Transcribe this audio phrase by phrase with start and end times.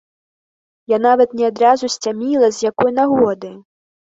[0.93, 3.53] Я нават не адразу сцяміла з якой нагоды.